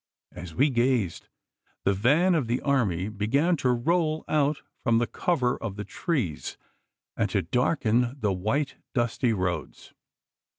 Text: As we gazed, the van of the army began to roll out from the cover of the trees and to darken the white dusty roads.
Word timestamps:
As 0.31 0.55
we 0.55 0.71
gazed, 0.71 1.27
the 1.83 1.93
van 1.93 2.33
of 2.33 2.47
the 2.47 2.59
army 2.61 3.07
began 3.07 3.55
to 3.57 3.69
roll 3.69 4.25
out 4.27 4.63
from 4.81 4.97
the 4.97 5.05
cover 5.05 5.55
of 5.57 5.75
the 5.75 5.85
trees 5.85 6.57
and 7.15 7.29
to 7.29 7.43
darken 7.43 8.17
the 8.19 8.33
white 8.33 8.77
dusty 8.95 9.31
roads. 9.31 9.93